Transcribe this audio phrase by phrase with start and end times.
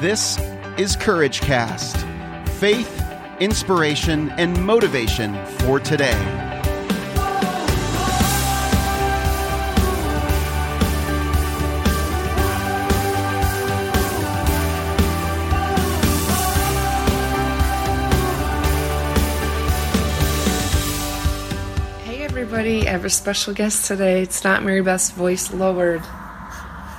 [0.00, 0.38] This
[0.76, 1.96] is Courage Cast
[2.60, 3.02] faith,
[3.40, 6.12] inspiration, and motivation for today.
[22.04, 24.22] Hey everybody, I have a special guest today.
[24.22, 26.02] It's not Mary Beth's voice lowered.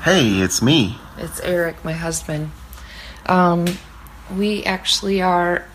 [0.02, 0.97] Hey, it's me.
[1.18, 2.52] It's Eric, my husband.
[3.30, 3.66] Um,
[4.36, 5.65] we actually are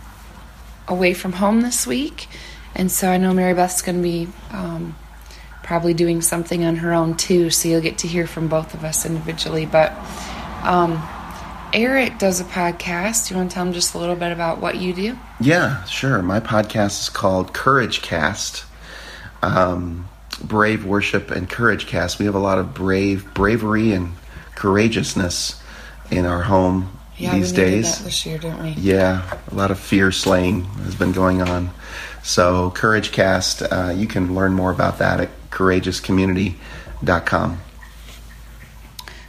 [0.89, 2.29] away from home this week,
[2.75, 4.97] and so I know Mary Beth's going to be um,
[5.63, 8.85] probably doing something on her own too, so you'll get to hear from both of
[8.85, 9.67] us individually.
[9.67, 9.93] But
[10.65, 11.01] um,
[11.73, 13.31] Eric does a podcast.
[13.31, 15.17] You want to tell him just a little bit about what you do?
[15.41, 16.23] Yeah, sure.
[16.23, 18.65] My podcast is called Courage Cast.
[19.43, 20.09] Um,
[20.43, 22.19] brave worship and courage cast.
[22.19, 24.15] We have a lot of brave bravery and
[24.55, 25.63] courageousness
[26.11, 28.05] in our home Yeah, these days.
[28.05, 28.71] this year, didn't we?
[28.71, 31.71] Yeah, a lot of fear slaying has been going on.
[32.25, 37.61] So, Courage Cast, uh, you can learn more about that at courageouscommunity.com.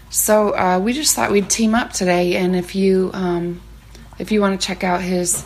[0.09, 3.61] So uh, we just thought we'd team up today, and if you um,
[4.17, 5.45] if you want to check out his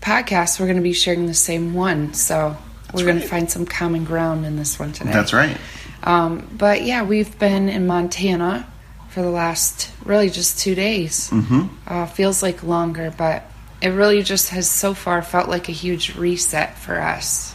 [0.00, 2.14] podcast, we're going to be sharing the same one.
[2.14, 2.56] So
[2.94, 5.12] we're going to find some common ground in this one today.
[5.12, 5.56] That's right.
[6.04, 8.72] Um, but yeah, we've been in Montana
[9.16, 11.30] for the last really just two days.
[11.30, 13.50] hmm Uh, feels like longer, but
[13.80, 17.54] it really just has so far felt like a huge reset for us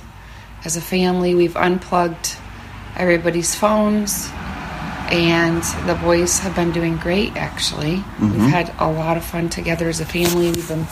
[0.66, 1.36] as a family.
[1.36, 2.36] We've unplugged
[2.98, 4.28] everybody's phones,
[5.12, 7.38] and the boys have been doing great.
[7.38, 10.50] Actually, we've had a lot of fun together as a family.
[10.50, 10.88] We've been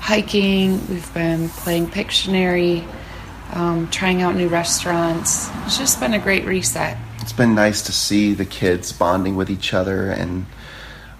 [0.00, 2.84] hiking, we've been playing Pictionary,
[3.54, 5.48] um, trying out new restaurants.
[5.64, 6.98] It's just been a great reset.
[7.24, 10.44] It's been nice to see the kids bonding with each other, and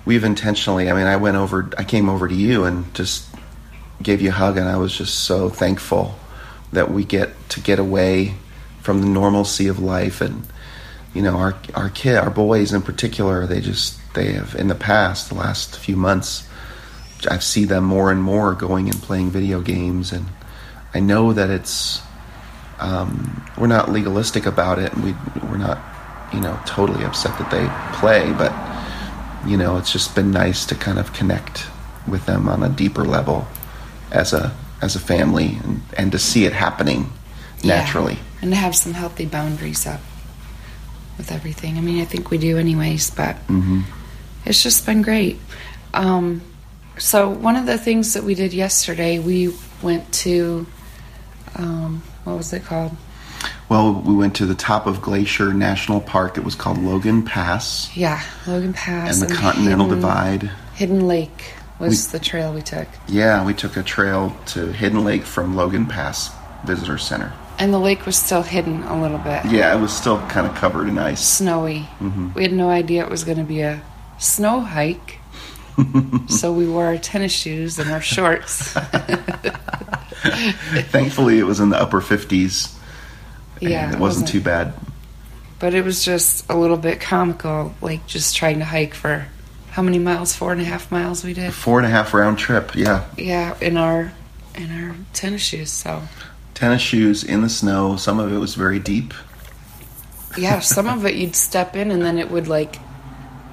[0.05, 0.91] we've intentionally.
[0.91, 3.27] I mean, I went over, I came over to you and just
[4.03, 6.15] gave you a hug, and I was just so thankful
[6.75, 8.35] that we get to get away
[8.83, 10.47] from the normalcy of life, and
[11.15, 14.75] you know, our our kid, our boys in particular, they just they have in the
[14.75, 16.47] past, the last few months,
[17.31, 20.27] I see them more and more going and playing video games, and
[20.93, 22.03] I know that it's
[22.79, 25.15] um, we're not legalistic about it, and we
[25.49, 25.94] we're not
[26.35, 27.67] you know totally upset that they
[27.99, 28.53] play, but
[29.47, 31.67] you know it's just been nice to kind of connect
[32.09, 33.47] with them on a deeper level
[34.11, 34.53] as a
[34.83, 37.11] as a family, and and to see it happening
[37.63, 37.77] Yeah.
[37.81, 38.19] naturally.
[38.43, 40.01] and to have some healthy boundaries up
[41.17, 41.79] with everything.
[41.79, 43.83] I mean, I think we do anyways, but hmm
[44.47, 45.39] it's just been great.
[45.95, 46.43] Um,
[46.99, 50.67] so one of the things that we did yesterday, we went to
[51.57, 52.93] um, what was it called?
[53.69, 56.37] Well, we went to the top of Glacier National Park.
[56.37, 60.51] It was called Logan Pass, Yeah, Logan Pass and the Continental Hidden, Divide.
[60.75, 65.23] Hidden Lake was the trail we took, Yeah, we took a trail to Hidden Lake
[65.25, 66.31] from Logan Pass
[66.65, 67.33] Visitor Center.
[67.59, 70.55] and the lake was still hidden a little bit, Yeah, it was still kind of
[70.57, 71.25] covered in ice.
[71.25, 71.89] snowy.
[72.01, 72.35] Mhm.
[72.35, 73.81] We had no idea it was going to be a
[74.19, 75.21] snow hike.
[76.29, 78.73] so we wore our tennis shoes and our shorts.
[80.91, 82.73] Thankfully, it was in the upper 50s.
[83.61, 84.73] Yeah, it it wasn't wasn't- too bad.
[85.61, 89.27] But it was just a little bit comical, like just trying to hike for
[89.71, 90.35] how many miles?
[90.35, 91.53] Four and a half miles we did.
[91.55, 92.75] Four and a half round trip.
[92.75, 94.13] Yeah, Yeah, in our
[94.57, 95.71] in our tennis shoes.
[95.71, 96.03] So
[96.55, 97.97] tennis shoes in the snow.
[97.97, 99.15] Some of it was very deep.
[100.37, 102.77] yeah, some of it you'd step in and then it would like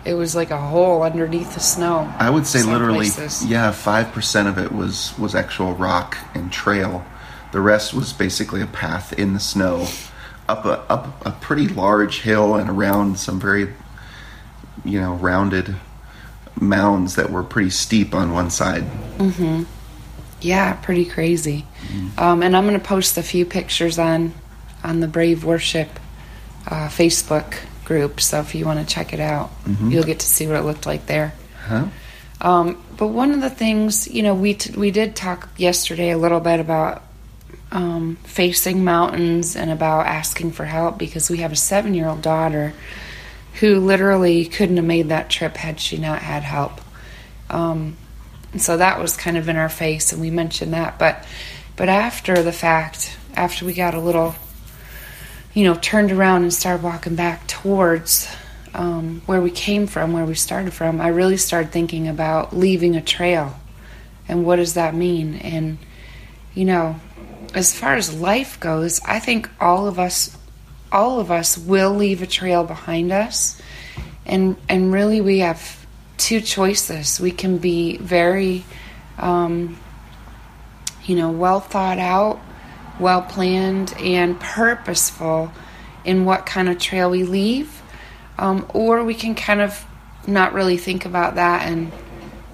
[0.04, 2.12] it was like a hole underneath the snow.
[2.18, 3.46] I would say literally, places.
[3.46, 7.06] yeah, five percent of it was was actual rock and trail.
[7.52, 9.88] The rest was basically a path in the snow,
[10.48, 13.74] up a up a pretty large hill and around some very,
[14.86, 15.76] you know, rounded
[16.60, 18.84] mounds that were pretty steep on one side.
[19.18, 19.64] Mm-hmm.
[20.42, 21.66] Yeah, pretty crazy.
[22.18, 24.34] Um, and I'm going to post a few pictures on
[24.84, 25.90] on the Brave Worship
[26.68, 28.22] uh, Facebook group.
[28.22, 29.52] So if you want to check it out,
[29.90, 31.34] you'll get to see what it looked like there.
[31.66, 31.88] Huh?
[32.40, 36.18] Um, but one of the things, you know, we t- we did talk yesterday a
[36.18, 37.04] little bit about
[37.72, 42.22] um, facing mountains and about asking for help because we have a seven year old
[42.22, 42.74] daughter
[43.60, 46.82] who literally couldn't have made that trip had she not had help.
[47.50, 47.98] Um,
[48.52, 51.00] and so that was kind of in our face, and we mentioned that.
[51.00, 51.26] But
[51.76, 54.36] but after the fact, after we got a little,
[55.54, 58.28] you know, turned around and started walking back towards
[58.74, 62.96] um, where we came from, where we started from, I really started thinking about leaving
[62.96, 63.58] a trail,
[64.28, 65.36] and what does that mean?
[65.36, 65.78] And
[66.54, 67.00] you know,
[67.54, 70.38] as far as life goes, I think all of us
[70.92, 73.62] all of us will leave a trail behind us
[74.26, 75.86] and and really we have
[76.18, 77.20] two choices.
[77.20, 78.64] We can be very,
[79.18, 79.80] um,
[81.04, 82.40] you know, well thought out,
[83.00, 85.52] well planned, and purposeful
[86.06, 87.82] in what kind of trail we leave,
[88.38, 89.86] um, or we can kind of
[90.28, 91.92] not really think about that and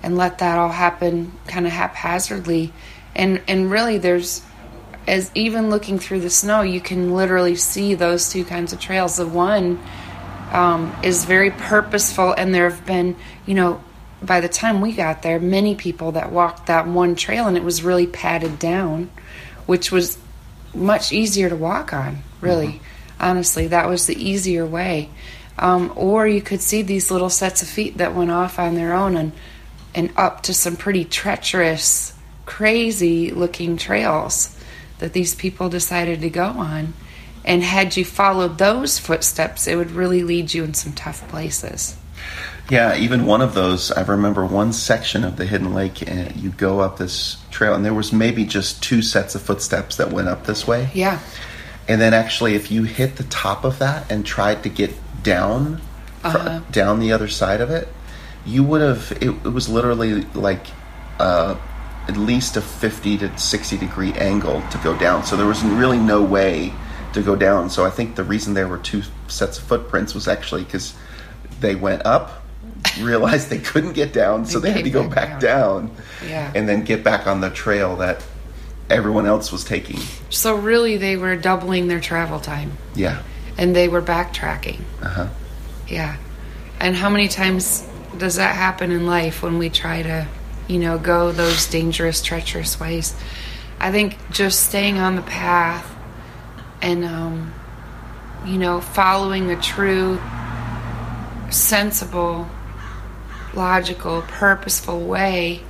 [0.02, 2.72] and let that all happen kind of haphazardly.
[3.16, 4.42] And and really, there's
[5.07, 9.15] as even looking through the snow, you can literally see those two kinds of trails.
[9.15, 9.80] The one
[10.51, 13.15] um, is very purposeful, and there have been,
[13.45, 13.81] you know,
[14.21, 17.63] by the time we got there, many people that walked that one trail, and it
[17.63, 19.09] was really padded down,
[19.65, 20.18] which was
[20.75, 22.68] much easier to walk on, really.
[22.68, 22.83] Mm-hmm.
[23.19, 25.09] Honestly, that was the easier way.
[25.57, 28.94] Um, or you could see these little sets of feet that went off on their
[28.94, 29.31] own and
[29.95, 32.13] and up to some pretty treacherous,
[32.45, 34.56] crazy looking trails
[35.00, 36.94] that these people decided to go on.
[37.46, 41.98] And had you followed those footsteps, it would really lead you in some tough places.
[42.70, 46.50] Yeah, even one of those, I remember one section of the Hidden Lake, and you
[46.50, 50.28] go up this trail, and there was maybe just two sets of footsteps that went
[50.28, 50.90] up this way.
[50.94, 51.20] Yeah.
[51.88, 54.94] And then actually, if you hit the top of that and tried to get
[55.24, 55.80] down,
[56.26, 56.60] uh-huh.
[56.70, 57.88] down the other side of it,
[58.46, 60.66] you would have, it, it was literally like
[61.20, 61.56] uh,
[62.07, 65.24] at least a 50 to 60 degree angle to go down.
[65.24, 66.74] So there was really no way
[67.13, 67.69] to go down.
[67.69, 70.94] So I think the reason there were two sets of footprints was actually because
[71.59, 72.44] they went up,
[73.01, 75.95] realized they couldn't get down, so they, they had to go back, down, down
[76.25, 76.51] yeah.
[76.56, 78.24] and then get back on the trail that
[78.89, 80.00] everyone else was taking.
[80.30, 82.77] So really, they were doubling their travel time.
[82.95, 83.21] Yeah.
[83.57, 84.81] And they were backtracking.
[85.01, 85.27] Uh huh.
[85.88, 86.18] Yeah.
[86.80, 87.88] And how many times
[88.18, 90.27] does that happen in life when we try to
[90.68, 93.16] you know, go those dangerous, treacherous ways.
[93.80, 95.96] I think just staying on the path
[96.81, 97.54] and, um,
[98.46, 100.19] you know, following a true,
[101.50, 102.48] sensible,
[103.54, 105.62] logical, purposeful way.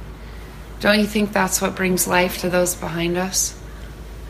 [0.79, 3.59] Don't you think that's what brings life to those behind us?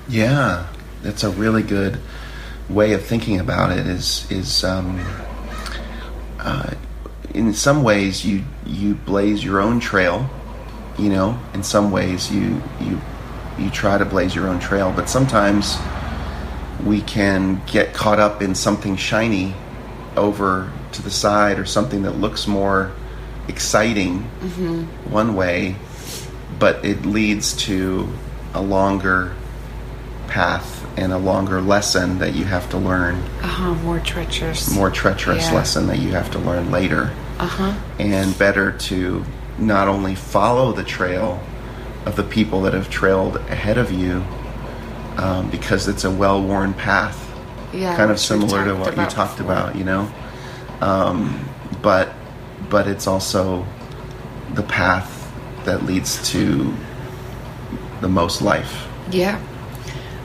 [0.08, 0.68] Yeah,
[1.02, 2.00] that's a really good
[2.70, 3.86] way of thinking about it.
[3.86, 5.06] Is is um,
[6.40, 6.74] uh,
[7.34, 10.30] in some ways you you blaze your own trail
[10.98, 13.00] you know in some ways you you
[13.58, 15.78] you try to blaze your own trail but sometimes
[16.86, 19.54] we can get caught up in something shiny
[20.16, 22.92] over to the side or something that looks more
[23.48, 24.84] exciting mm-hmm.
[25.12, 25.76] one way
[26.60, 28.08] but it leads to
[28.54, 29.36] a longer
[30.28, 35.48] path and a longer lesson that you have to learn uh-huh more treacherous more treacherous
[35.48, 35.56] yeah.
[35.56, 39.24] lesson that you have to learn later uh-huh and better to
[39.58, 41.42] not only follow the trail
[42.06, 44.24] of the people that have trailed ahead of you,
[45.18, 47.24] um, because it's a well-worn path,
[47.74, 49.52] yeah, kind of similar to what you talked before.
[49.52, 50.12] about, you know.
[50.82, 51.50] Um,
[51.82, 52.14] but
[52.70, 53.66] but it's also
[54.54, 55.32] the path
[55.66, 56.74] that leads to
[58.02, 58.88] the most life.
[59.12, 59.42] Yeah.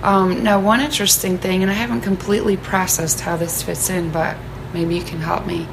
[0.02, 4.36] Um, now, one interesting thing, and I haven't completely processed how this fits in, but
[4.74, 5.66] maybe you can help me.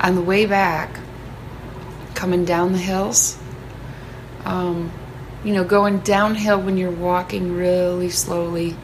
[0.00, 0.98] On the way back,
[2.14, 3.38] coming down the hills.
[4.44, 4.92] Um,
[5.44, 8.76] you know, going downhill when you're walking really slowly,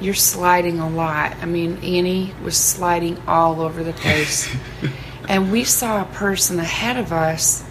[0.00, 1.36] you're sliding a lot.
[1.40, 4.54] I mean, Annie was sliding all over the place.
[5.28, 7.64] and we saw a person ahead of us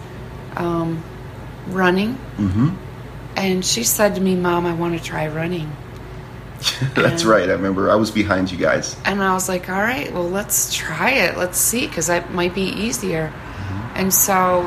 [0.56, 1.02] um,
[1.68, 2.14] running.
[2.36, 2.70] Mm-hmm.
[3.36, 5.74] And she said to me, Mom, I want to try running.
[6.94, 7.48] That's and, right.
[7.48, 8.96] I remember I was behind you guys.
[9.04, 11.36] And I was like, all right, well, let's try it.
[11.36, 13.28] Let's see, because that might be easier.
[13.28, 13.96] Mm-hmm.
[13.96, 14.62] And so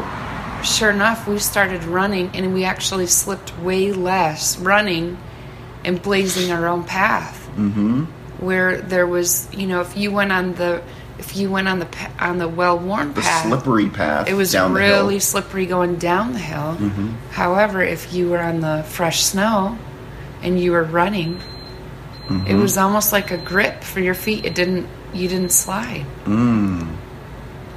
[0.64, 5.18] sure enough, we started running and we actually slipped way less running
[5.84, 7.50] and blazing our own path.
[7.56, 8.06] Mm-hmm.
[8.46, 10.84] Where there was, you know, if you went on the
[11.18, 11.88] if you went on the
[12.20, 16.76] on the well-worn the path, slippery path, it was really slippery going down the hill.
[16.76, 17.16] Mm-hmm.
[17.32, 19.78] However, if you were on the fresh snow
[20.42, 21.36] and you were running,
[22.28, 22.46] mm-hmm.
[22.46, 24.46] it was almost like a grip for your feet.
[24.46, 26.06] It didn't you didn't slide.
[26.26, 26.88] Mm.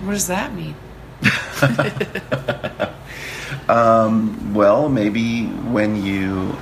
[0.03, 0.75] What does that mean?
[3.69, 6.57] um, well, maybe when you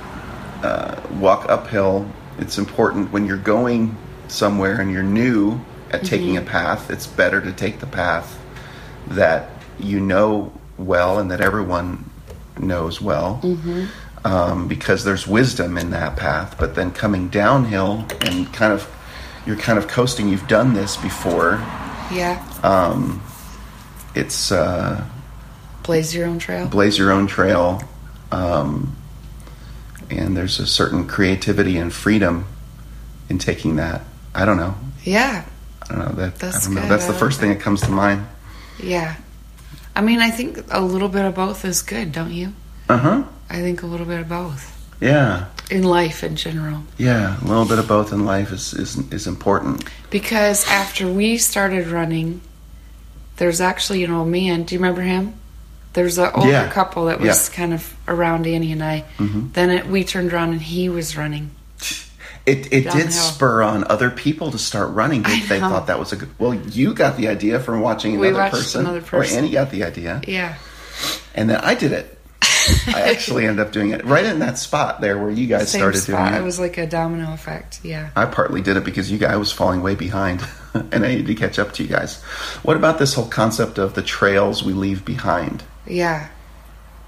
[0.63, 3.95] uh, walk uphill, it's important when you're going
[4.27, 5.59] somewhere and you're new
[5.91, 6.47] at taking mm-hmm.
[6.47, 8.39] a path, it's better to take the path
[9.07, 9.49] that
[9.79, 12.09] you know well and that everyone
[12.59, 13.39] knows well.
[13.43, 13.85] Mm-hmm.
[14.25, 18.93] Um, because there's wisdom in that path, but then coming downhill and kind of
[19.45, 20.27] you're kind of coasting.
[20.27, 21.51] You've done this before.
[22.11, 22.43] Yeah.
[22.61, 23.21] Um,
[24.17, 25.03] it's uh,
[25.83, 26.67] blaze your own trail.
[26.67, 27.81] Blaze your own trail,
[28.31, 28.95] um,
[30.09, 32.45] and there's a certain creativity and freedom
[33.29, 34.01] in taking that.
[34.33, 34.75] I don't know.
[35.03, 35.45] Yeah.
[35.83, 36.35] I don't know that.
[36.39, 36.83] That's I don't good.
[36.83, 36.89] know.
[36.89, 38.25] That's the first thing that comes to mind.
[38.81, 39.15] Yeah.
[39.95, 42.53] I mean, I think a little bit of both is good, don't you?
[42.89, 43.23] Uh huh.
[43.49, 45.45] I think a little bit of both Yeah.
[45.71, 46.83] in life in general.
[46.97, 47.41] Yeah.
[47.41, 49.83] A little bit of both in life is is is important.
[50.09, 52.41] Because after we started running,
[53.37, 54.63] there's actually an old man.
[54.63, 55.33] Do you remember him?
[55.93, 56.69] There's an older Yeah.
[56.69, 57.33] couple that was Yeah.
[57.33, 57.53] Mm-hmm.
[57.55, 59.05] kind of around Annie and I.
[59.17, 61.51] Then it, we turned around and he was running.
[62.45, 65.21] It it did spur on other people to start running.
[65.23, 66.29] They, they thought that was a good.
[66.39, 69.35] Well, you got the idea from watching another person, another person.
[69.35, 70.55] or Annie got the idea, Yeah.
[71.35, 72.16] and then I did it.
[72.87, 75.79] I actually ended up doing it right in that spot there where you guys Same
[75.79, 76.29] started spot.
[76.29, 76.41] doing it.
[76.41, 77.79] It was like a domino effect.
[77.83, 78.09] Yeah.
[78.15, 81.35] I partly did it because you guys was falling way behind, and I needed to
[81.35, 82.21] catch up to you guys.
[82.63, 85.63] What about this whole concept of the trails we leave behind?
[85.85, 86.27] Yeah.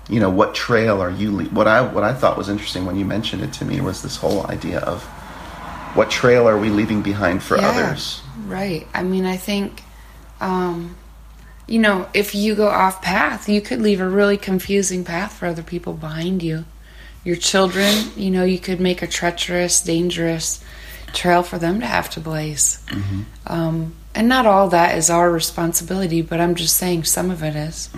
[0.09, 1.35] You know, what trail are you?
[1.35, 4.01] Le- what I what I thought was interesting when you mentioned it to me was
[4.01, 5.03] this whole idea of
[5.95, 7.69] what trail are we leaving behind for Yeah.
[7.69, 8.21] others?
[8.47, 8.87] Right.
[8.93, 9.83] I mean, I think,
[10.41, 10.95] um,
[11.69, 15.45] you know, if you go off path, you could leave a really confusing path for
[15.45, 16.65] other people behind you.
[17.23, 20.63] Your children, you know, you could make a treacherous, dangerous
[21.13, 22.79] trail for them to have to blaze.
[23.45, 27.55] Um, and not all that is our responsibility, but I'm just saying some of it
[27.55, 27.89] is.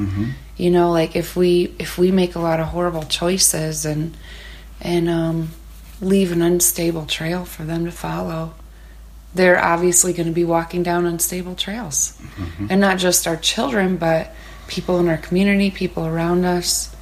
[0.58, 4.16] You know, like if we if we make a lot of horrible choices and
[4.82, 5.52] and um,
[6.02, 8.54] leave an unstable trail for them to follow,
[9.34, 12.18] they're obviously going to be walking down unstable trails.
[12.22, 12.68] Mm-hmm.
[12.70, 14.34] And not just our children, but
[14.68, 16.94] people in our community, people around us,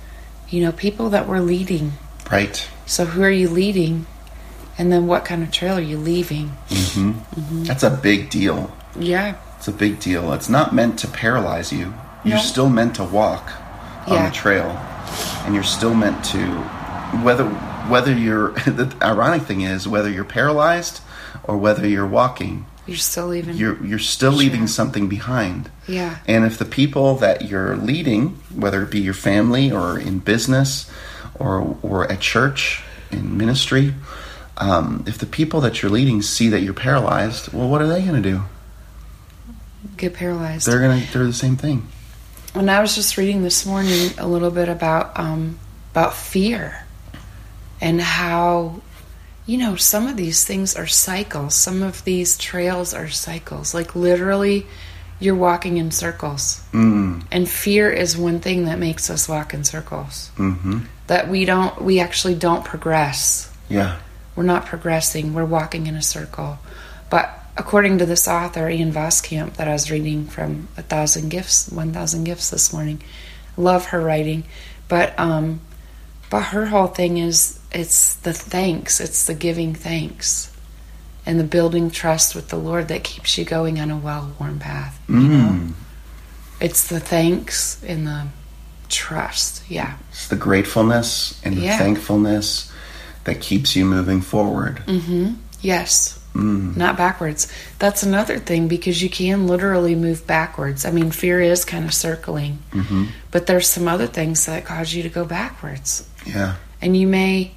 [0.49, 1.93] you know, people that we're leading.
[2.31, 2.67] Right.
[2.85, 4.05] So, who are you leading?
[4.77, 6.49] And then what kind of trail are you leaving?
[6.69, 7.11] Mm-hmm.
[7.11, 7.63] Mm-hmm.
[7.65, 8.75] That's a big deal.
[8.97, 9.35] Yeah.
[9.57, 10.31] It's a big deal.
[10.33, 11.93] It's not meant to paralyze you.
[12.23, 12.41] You're No.
[12.41, 13.51] still meant to walk
[14.07, 14.29] on Yeah.
[14.29, 14.69] the trail,
[15.45, 16.39] and you're still meant to
[17.23, 17.45] whether
[17.89, 18.49] whether you're.
[18.65, 21.01] The ironic thing is whether you're paralyzed
[21.43, 23.55] or whether you're walking, You're still leaving.
[23.55, 25.69] you're you're still leaving something behind.
[25.87, 26.17] yeah.
[26.27, 30.89] And if the people that you're leading, whether it be your family or in business
[31.35, 32.81] or or at church
[33.11, 33.93] in ministry,
[34.57, 38.01] um, if the people that you're leading see that you're paralyzed, well, what are they
[38.03, 38.41] going to do?
[39.97, 40.67] Get paralyzed.
[40.67, 41.87] They're going to do the same thing.
[42.55, 45.57] And I was just reading this morning a little bit about um,
[45.91, 46.85] about fear
[47.79, 48.81] and how
[49.49, 51.55] you know some of these things are cycles.
[51.55, 53.73] Some of these trails are cycles.
[53.73, 54.67] Like literally,
[55.19, 57.23] you're walking in circles, Mm.
[57.31, 60.29] and fear is one thing that makes us walk in circles.
[60.37, 63.49] hmm That we don't, we actually don't progress.
[63.69, 63.95] Yeah.
[64.35, 65.33] We're not progressing.
[65.33, 66.59] We're walking in a circle.
[67.09, 67.25] But
[67.57, 71.91] according to this author, Ann Voskamp, that I was reading from A Thousand Gifts, One
[71.91, 73.01] Thousand Gifts this morning,
[73.57, 74.43] love her writing.
[74.87, 75.59] But um,
[76.29, 78.99] but her whole thing is it's the thanks.
[78.99, 80.51] It's the giving thanks,
[81.25, 84.99] and the building trust with the Lord that keeps you going on a well-worn path.
[85.07, 85.73] You know, Mm.
[86.59, 88.27] it's the thanks and the
[88.89, 89.61] trust.
[89.69, 89.93] Yeah.
[90.11, 91.77] It's the gratefulness and the Yeah.
[91.77, 92.71] thankfulness
[93.25, 94.81] that keeps you moving forward.
[94.87, 95.33] Mm-hmm.
[95.61, 96.15] Yes.
[96.35, 96.77] Mm.
[96.77, 97.47] not backwards.
[97.79, 100.85] That's another thing because you can literally move backwards.
[100.85, 104.93] I mean, fear is kind of circling, hmm but there's some other things that cause
[104.93, 106.53] you to go backwards, Yeah.
[106.83, 107.51] and you may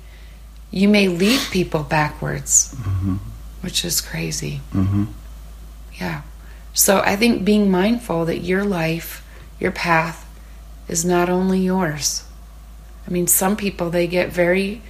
[0.72, 3.16] you may lead people backwards, hmm
[3.60, 4.60] which is crazy.
[4.72, 5.04] hmm
[5.94, 6.22] Yeah.
[6.74, 9.24] So I think being mindful that your life,
[9.60, 10.26] your path,
[10.88, 12.24] is not only yours.
[13.06, 14.82] I mean, some people they get very,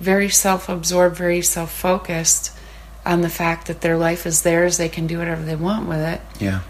[0.00, 2.56] very self-absorbed, very self-focused
[3.04, 4.78] on the fact that their life is theirs.
[4.78, 6.22] They can do whatever they want with it.
[6.40, 6.60] Yeah.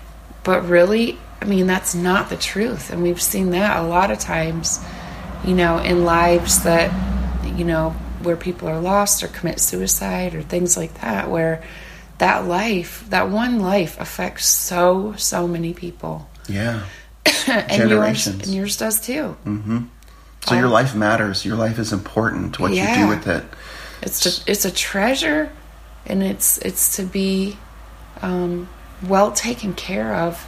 [0.43, 2.91] But really, I mean, that's not the truth.
[2.91, 4.81] And we've seen that a lot of times,
[5.45, 6.91] you know, in lives that,
[7.57, 7.95] you know,
[8.29, 11.63] where people are lost or commit suicide or things like that, where
[12.19, 16.29] that life, that one life affects so, so many people.
[16.47, 16.83] Yeah.
[17.49, 18.43] and yours, Generations.
[18.45, 19.29] and yours does too.
[19.45, 19.85] hmm
[20.47, 21.47] So your life matters.
[21.47, 22.59] Your life is important.
[22.61, 23.45] What you do with it.
[24.03, 25.51] It's to, it's a treasure,
[26.07, 27.57] and it's it's to be
[28.23, 28.69] um,
[29.03, 30.47] well taken care of,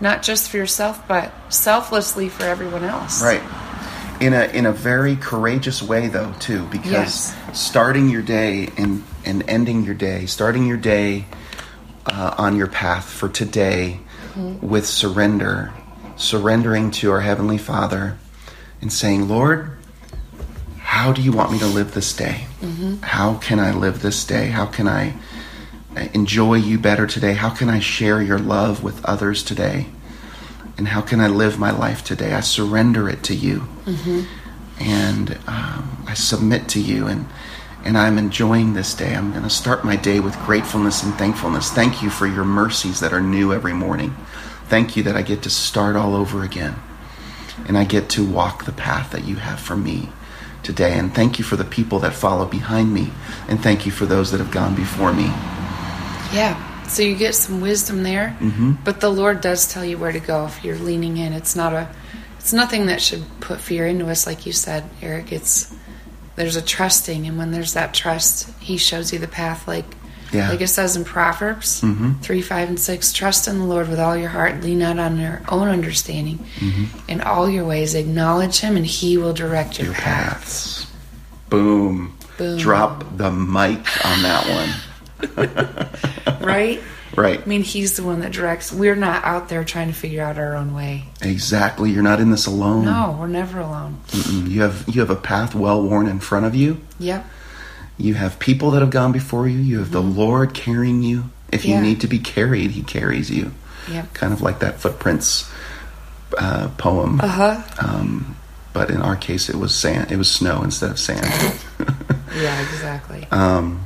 [0.00, 3.22] not just for yourself, but selflessly for everyone else.
[3.22, 3.40] Right.
[4.22, 7.36] In a in a very courageous way though too because Yes.
[7.52, 11.24] starting your day and and ending your day, starting your day
[12.06, 13.98] uh, on your path for today
[14.60, 15.72] with surrender,
[16.16, 18.16] surrendering to our heavenly Father
[18.80, 19.72] and saying, "Lord,
[20.78, 22.46] how do you want me to live this day?
[23.02, 24.46] How can I live this day?
[24.48, 25.14] How can I
[25.96, 27.34] uh, enjoy you better today?
[27.34, 29.86] How can I share your love with others today?
[30.82, 32.32] And how can I live my life today?
[32.34, 33.68] I surrender it to you,
[34.80, 37.26] and um, I submit to you, and
[37.84, 39.14] and I'm enjoying this day.
[39.14, 41.70] I'm going to start my day with gratefulness and thankfulness.
[41.70, 44.16] Thank you for your mercies that are new every morning.
[44.66, 46.74] Thank you that I get to start all over again.
[47.68, 50.08] and I get to walk the path that you have for me
[50.64, 50.98] today.
[50.98, 53.12] And thank you for the people that follow behind me,
[53.48, 55.30] and thank you for those that have gone before me.
[56.34, 56.71] Yeah.
[56.88, 58.72] So you get some wisdom there, Mm-hmm.
[58.84, 61.32] but the Lord does tell you where to go if you're leaning in.
[61.32, 61.88] It's not a,
[62.38, 65.32] it's nothing that should put fear into us, like you said, Eric.
[65.32, 65.74] It's
[66.36, 69.66] there's a trusting, and when there's that trust, He shows you the path.
[69.68, 69.84] Like,
[70.32, 70.48] Yeah.
[70.50, 72.20] like it says in Proverbs Mhm.
[72.20, 75.18] three, five, and six: Trust in the Lord with all your heart, lean not on
[75.18, 76.38] your own understanding.
[76.58, 76.84] Mm-hmm.
[77.08, 80.34] In all your ways, acknowledge Him, and He will direct your, Your path.
[80.40, 80.86] paths.
[81.48, 82.16] Boom.
[82.38, 82.58] Boom.
[82.58, 84.70] Drop the mic on that one.
[86.40, 86.80] Right?
[87.16, 87.40] Right.
[87.40, 88.72] I mean, He's the one that directs.
[88.72, 91.04] We're not out there trying to figure out our own way.
[91.20, 91.90] Exactly.
[91.90, 92.84] You're not in this alone.
[92.86, 94.00] No, we're never alone.
[94.08, 94.50] Mm-mm.
[94.50, 96.80] You have you have a path well worn in front of you.
[96.98, 97.24] Yep.
[97.98, 99.58] You have people that have gone before you.
[99.58, 101.24] You have the Lord carrying you.
[101.52, 101.82] If you Mm-hmm.
[101.84, 103.52] Need to be carried, He carries you.
[103.90, 104.14] Yep.
[104.14, 105.50] Kind of like that footprints
[106.38, 107.20] uh, poem.
[107.20, 107.62] Uh huh.
[107.78, 108.36] Um,
[108.72, 110.10] but in our case, it was sand.
[110.10, 111.26] It was snow instead of sand.
[112.34, 113.26] Yeah, exactly.
[113.30, 113.84] um,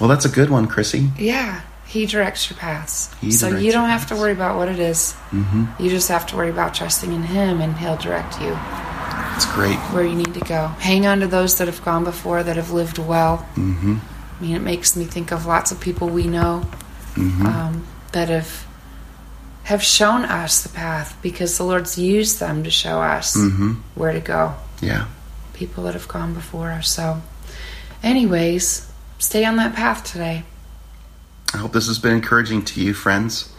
[0.00, 1.10] well, that's a good one, Chrissy.
[1.18, 3.12] Yeah, he directs your paths.
[3.20, 5.12] He so you don't have to worry about what it is.
[5.30, 8.56] hmm You just have to worry about trusting in him, and he'll direct you
[9.36, 9.76] It's great.
[9.94, 10.68] where you need to go.
[10.78, 13.38] Hang on to those that have gone before, that have lived well.
[13.54, 13.96] hmm
[14.38, 16.60] I mean, it makes me think of lots of people we know
[17.14, 18.64] hmm um, that have
[19.64, 24.12] have shown us the path because the Lord's used them to show us hmm where
[24.12, 24.54] to go.
[24.80, 25.06] Yeah.
[25.54, 26.88] People that have gone before us.
[26.88, 27.20] So,
[28.02, 28.87] anyways,
[29.18, 30.44] stay on that path today.
[31.54, 33.50] I hope this has been encouraging to you, friends.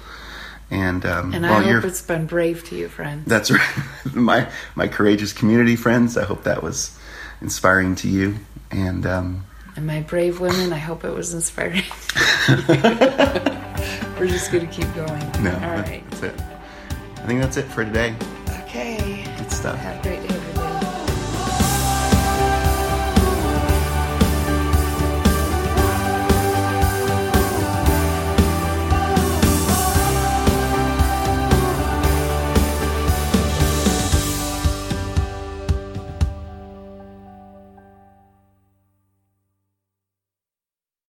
[0.71, 3.25] And um, And I you're hope it's been brave to you, friends.
[3.27, 3.85] That's right.
[4.13, 6.15] my my courageous community friends.
[6.17, 6.95] I hope that was
[7.41, 8.35] inspiring to you.
[8.69, 11.83] And um, And my brave women, I hope it was inspiring.
[14.19, 15.43] We're just going to keep going.
[15.43, 16.03] no, All right.
[16.11, 16.35] that's it.
[17.17, 18.13] I think that's it for today.
[18.63, 19.23] Okay.
[19.37, 19.77] Good stuff.
[19.79, 20.38] Have a great day.